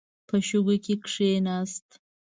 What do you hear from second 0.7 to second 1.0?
کې